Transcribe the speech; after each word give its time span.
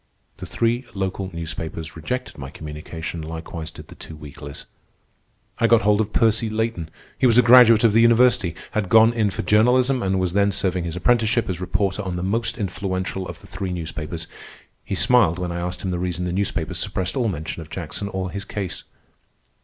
The 0.37 0.47
three 0.47 0.83
local 0.95 1.29
newspapers 1.31 1.95
rejected 1.95 2.35
my 2.39 2.49
communication, 2.49 3.21
likewise 3.21 3.69
did 3.69 3.87
the 3.89 3.93
two 3.93 4.15
weeklies. 4.15 4.65
I 5.59 5.67
got 5.67 5.83
hold 5.83 6.01
of 6.01 6.11
Percy 6.11 6.49
Layton. 6.49 6.89
He 7.19 7.27
was 7.27 7.37
a 7.37 7.43
graduate 7.43 7.83
of 7.83 7.93
the 7.93 8.01
university, 8.01 8.55
had 8.71 8.89
gone 8.89 9.13
in 9.13 9.29
for 9.29 9.43
journalism, 9.43 10.01
and 10.01 10.19
was 10.19 10.33
then 10.33 10.51
serving 10.51 10.85
his 10.85 10.95
apprenticeship 10.95 11.47
as 11.47 11.61
reporter 11.61 12.01
on 12.01 12.15
the 12.15 12.23
most 12.23 12.57
influential 12.57 13.27
of 13.27 13.41
the 13.41 13.45
three 13.47 13.71
newspapers. 13.71 14.27
He 14.83 14.95
smiled 14.95 15.37
when 15.37 15.51
I 15.51 15.59
asked 15.59 15.83
him 15.83 15.91
the 15.91 15.99
reason 15.99 16.25
the 16.25 16.33
newspapers 16.33 16.79
suppressed 16.79 17.15
all 17.15 17.27
mention 17.27 17.61
of 17.61 17.69
Jackson 17.69 18.07
or 18.09 18.31
his 18.31 18.43
case. 18.43 18.85